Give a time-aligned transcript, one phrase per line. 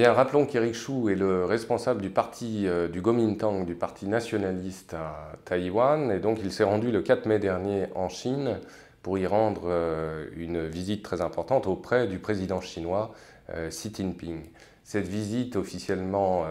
[0.00, 4.94] Bien, rappelons qu'Eric Chou est le responsable du parti euh, du Kuomintang, du parti nationaliste
[4.94, 8.60] à Taïwan, et donc il s'est rendu le 4 mai dernier en Chine
[9.02, 13.12] pour y rendre euh, une visite très importante auprès du président chinois
[13.54, 14.40] euh, Xi Jinping.
[14.84, 16.46] Cette visite officiellement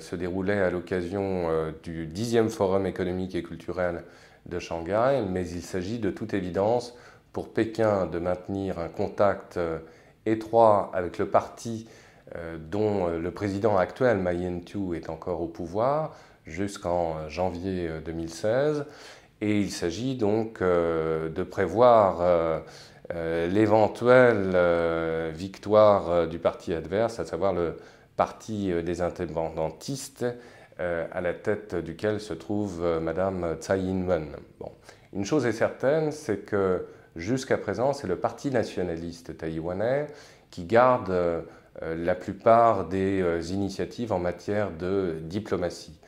[0.00, 1.48] se déroulait à l'occasion
[1.82, 4.04] du 10e Forum économique et culturel
[4.46, 6.96] de Shanghai, mais il s'agit de toute évidence
[7.34, 9.58] pour Pékin de maintenir un contact
[10.26, 11.90] étroit avec le parti euh,
[12.58, 16.16] dont euh, le président actuel, Ma Ying-tu, est encore au pouvoir
[16.46, 18.86] jusqu'en euh, janvier 2016.
[19.40, 22.62] Et il s'agit donc de prévoir
[23.12, 24.56] l'éventuelle
[25.34, 27.76] victoire du parti adverse, à savoir le
[28.16, 30.24] parti des indépendantistes,
[30.78, 34.28] à la tête duquel se trouve Madame Tsai Ing-wen.
[34.60, 34.70] Bon.
[35.14, 40.08] Une chose est certaine, c'est que jusqu'à présent, c'est le parti nationaliste taïwanais
[40.50, 41.42] qui garde euh,
[41.96, 45.98] la plupart des euh, initiatives en matière de diplomatie.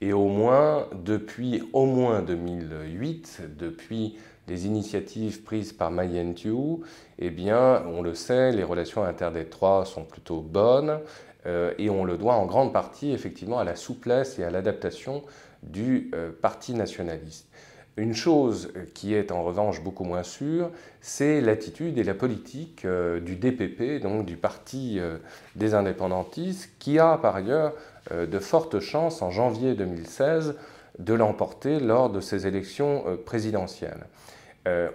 [0.00, 4.16] Et au moins, depuis au moins 2008, depuis
[4.48, 6.82] les initiatives prises par Ma Ying-jeou,
[7.18, 11.00] eh bien, on le sait, les relations interdétroites sont plutôt bonnes
[11.46, 15.22] euh, et on le doit en grande partie effectivement à la souplesse et à l'adaptation
[15.62, 16.10] du
[16.42, 17.48] Parti nationaliste.
[17.96, 23.20] Une chose qui est en revanche beaucoup moins sûre, c'est l'attitude et la politique euh,
[23.20, 25.18] du DPP, donc du Parti euh,
[25.54, 27.72] des indépendantistes, qui a par ailleurs
[28.10, 30.56] euh, de fortes chances en janvier 2016
[30.98, 34.06] de l'emporter lors de ces élections présidentielles.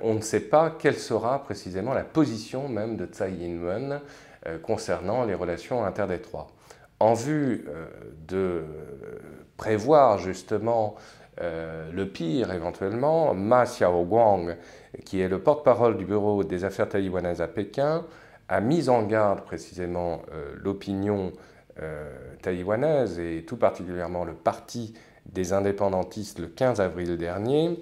[0.01, 3.99] On ne sait pas quelle sera précisément la position même de Tsai Ing-wen
[4.63, 6.47] concernant les relations interdétroites.
[7.01, 7.65] En vue
[8.29, 8.63] de
[9.57, 10.95] prévoir justement
[11.41, 14.55] euh, le pire éventuellement, Ma Xiaoguang,
[15.05, 18.03] qui est le porte-parole du Bureau des affaires taïwanaises à Pékin,
[18.49, 21.31] a mis en garde précisément euh, l'opinion
[21.81, 22.11] euh,
[22.41, 24.93] taïwanaise et tout particulièrement le parti
[25.27, 27.79] des indépendantistes le 15 avril dernier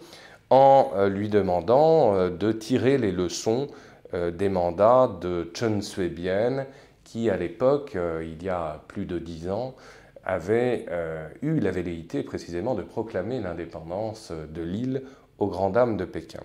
[0.49, 3.67] en lui demandant de tirer les leçons
[4.13, 6.65] des mandats de Chen Shui-bian
[7.03, 9.75] qui à l'époque, il y a plus de dix ans,
[10.27, 15.03] avait euh, eu la velléité précisément de proclamer l'indépendance de l'île
[15.39, 16.43] aux grandes dames de Pékin.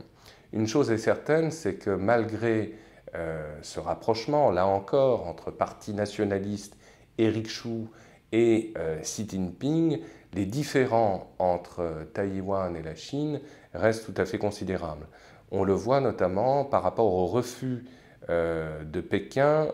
[0.53, 2.75] Une chose est certaine, c'est que malgré
[3.17, 6.77] euh, ce rapprochement, là encore, entre parti nationaliste,
[7.19, 10.01] et euh, Xi Jinping,
[10.33, 13.41] les différends entre Taïwan et la Chine
[13.75, 15.07] restent tout à fait considérables.
[15.51, 17.85] On le voit notamment par rapport au refus
[18.29, 19.69] de Pékin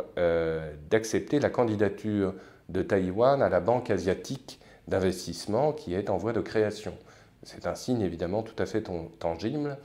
[0.91, 2.35] d'accepter la candidature
[2.69, 6.95] de Taïwan à la Banque asiatique d'investissement qui est en voie de création.
[7.43, 8.84] C'est un signe évidemment tout à fait
[9.19, 9.79] tangible.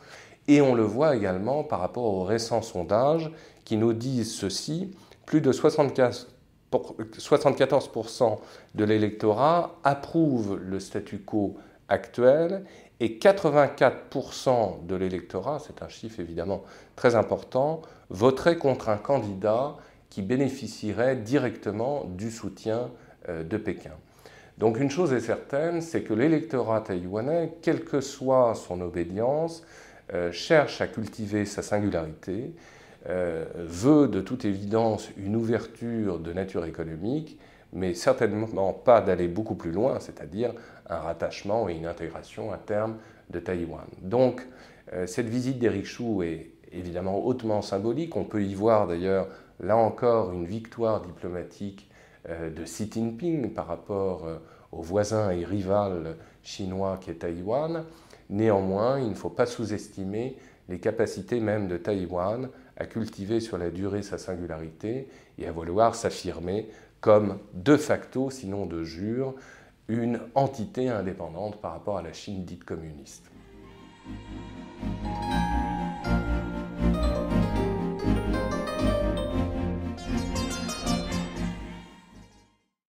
[0.48, 3.32] Et on le voit également par rapport aux récents sondages
[3.64, 4.92] qui nous disent ceci,
[5.26, 8.40] plus de 74%
[8.76, 11.56] de l'électorat approuve le statu quo
[11.88, 12.66] actuel
[13.00, 16.64] et 84% de l'électorat, c'est un chiffre évidemment
[16.96, 19.76] très important, voterait contre un candidat
[20.14, 22.92] qui bénéficierait directement du soutien
[23.30, 23.94] euh, de Pékin.
[24.60, 29.64] Donc une chose est certaine, c'est que l'électorat taïwanais, quelle que soit son obédience,
[30.14, 32.54] euh, cherche à cultiver sa singularité,
[33.10, 37.40] euh, veut de toute évidence une ouverture de nature économique,
[37.72, 40.54] mais certainement pas d'aller beaucoup plus loin, c'est-à-dire
[40.92, 42.98] un rattachement et une intégration à terme
[43.32, 43.88] de Taïwan.
[44.04, 44.46] Donc
[45.08, 49.28] cette visite d'Eric Chou est évidemment hautement symbolique, on peut y voir d'ailleurs
[49.64, 51.90] là encore une victoire diplomatique
[52.30, 54.38] euh, de Xi Jinping par rapport euh,
[54.72, 57.86] au voisin et rival chinois qui est Taïwan.
[58.30, 60.38] Néanmoins, il ne faut pas sous-estimer
[60.70, 65.08] les capacités même de Taïwan à cultiver sur la durée sa singularité
[65.38, 66.70] et à vouloir s'affirmer
[67.02, 69.36] comme de facto, sinon de jure,
[69.90, 73.30] une entité indépendante par rapport à la Chine dite communiste.